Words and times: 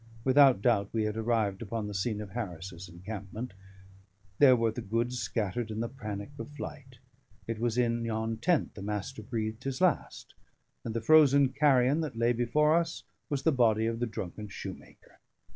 Without 0.23 0.63
doubt 0.63 0.89
we 0.93 1.03
had 1.03 1.15
arrived 1.15 1.61
upon 1.61 1.85
the 1.85 1.93
scene 1.93 2.21
of 2.21 2.31
Harris's 2.31 2.89
encampment; 2.89 3.53
there 4.39 4.55
were 4.55 4.71
the 4.71 4.81
goods 4.81 5.19
scattered 5.19 5.69
in 5.69 5.79
the 5.79 5.87
panic 5.87 6.31
of 6.39 6.49
flight; 6.49 6.97
it 7.45 7.59
was 7.59 7.77
in 7.77 8.03
yon 8.03 8.37
tent 8.37 8.73
the 8.73 8.81
Master 8.81 9.21
breathed 9.21 9.63
his 9.63 9.79
last; 9.79 10.33
and 10.83 10.95
the 10.95 11.01
frozen 11.01 11.49
carrion 11.49 12.01
that 12.01 12.17
lay 12.17 12.33
before 12.33 12.73
us 12.75 13.03
was 13.29 13.43
the 13.43 13.51
body 13.51 13.85
of 13.85 13.99
the 13.99 14.07
drunken 14.07 14.47
shoemaker. 14.47 15.19